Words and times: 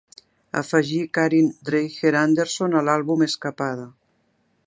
afegir 0.61 1.03
Karin 1.17 1.49
Dreijer 1.69 2.13
Andersson 2.23 2.77
a 2.79 2.83
l"àlbum 2.83 3.25
Escapada 3.29 3.89